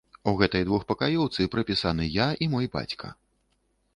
[0.29, 3.13] У гэтай двухпакаёўцы прапісаны я і мой бацька.